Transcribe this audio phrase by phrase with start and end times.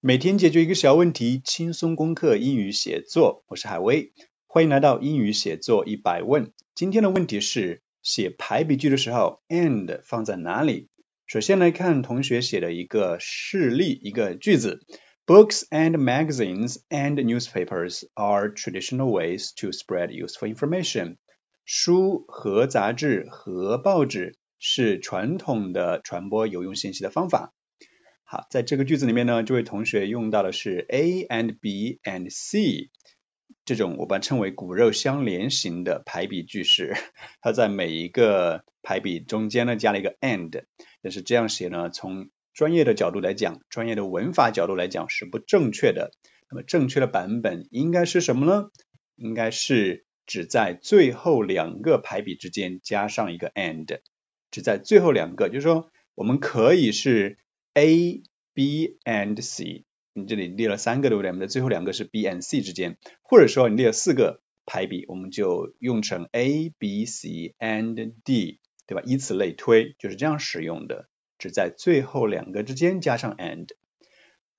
[0.00, 3.42] 每天解决一个小问题，轻松攻克英语写作。
[3.48, 4.12] 我是海威，
[4.46, 6.52] 欢迎来到英语写作一百问。
[6.76, 10.86] 今天的问题是写排比句的时候，and 放在哪里？
[11.26, 14.86] 首先来看同学写的一个示例，一个句子
[15.26, 21.16] ：Books and magazines and newspapers are traditional ways to spread useful information。
[21.64, 27.52] 书和杂志和报纸是传统的传播有用信息的方法。
[28.30, 32.90] 好，在这个句子里面呢，这位同学用到的是 A and B and C
[33.64, 36.94] 这种我把称为骨肉相连型的排比句式。
[37.40, 40.64] 它在每一个排比中间呢加了一个 and，
[41.00, 46.10] 但是这样写呢，从专业的角度来讲，专业的文法角度来讲是不正确的。
[46.50, 48.68] 那么正确的版本应该是什么呢？
[49.16, 54.00] 应该是只在最后两个排比之间加上一个 and，
[54.50, 57.38] 只在最后两个，就是说我们可以是。
[57.77, 61.29] A、B and C，你这里列了三个对不对？
[61.29, 69.01] 我们的最后两个是 B and C 之间，或者说你列了四个排比，我们就用成 A、B、C and D，对吧？
[69.05, 71.09] 以此类推，就是这样使用的，
[71.39, 73.69] 只在最后两个之间加上 and。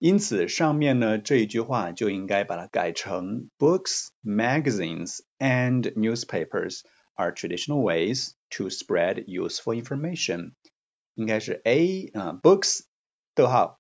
[0.01, 6.81] 因此上面呢这一句话就应该把它改成 Books, magazines and newspapers
[7.15, 10.53] are traditional ways to spread useful information。
[11.15, 12.81] 应该是 A 啊，Books。
[13.40, 13.80] 逗号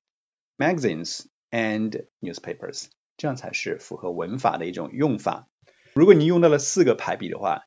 [0.58, 2.86] ，magazines and newspapers，
[3.18, 5.50] 这样才是符合文法的一种用法。
[5.94, 7.64] 如果你用到了四个排比的话，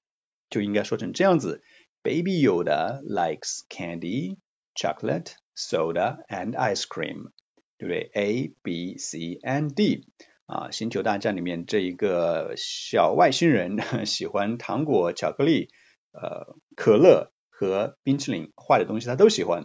[0.48, 1.62] 就应该说成这样子
[2.02, 4.38] ：Baby Yoda likes candy,
[4.74, 7.32] chocolate, soda and ice cream，
[7.76, 10.08] 对不对？A, B, C and D。
[10.46, 15.68] 啊，星球大战里面这一个小外星人 喜欢糖果、巧克力、
[16.12, 19.64] 呃可乐和冰淇淋，坏的东西他都喜欢。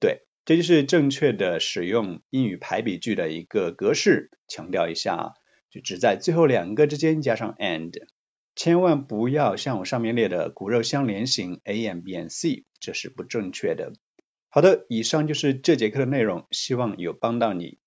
[0.00, 0.22] 对。
[0.44, 4.30] 这就是正确的使用英语排比句的一个格式。
[4.46, 5.32] 强调一下啊，
[5.70, 7.92] 就只在最后两个之间加上 and，
[8.54, 13.94] 千万不要像我上面列的骨肉相连型 a m b and C，这是不正确的。
[14.50, 17.78] 好的，以上就是这节课的内容，希望有帮到你。